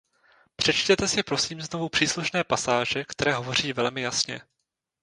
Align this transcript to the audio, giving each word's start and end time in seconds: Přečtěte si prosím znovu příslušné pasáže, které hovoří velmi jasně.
Přečtěte 0.55 1.07
si 1.07 1.23
prosím 1.23 1.61
znovu 1.61 1.89
příslušné 1.89 2.43
pasáže, 2.43 3.03
které 3.03 3.33
hovoří 3.33 3.73
velmi 3.73 4.01
jasně. 4.01 4.41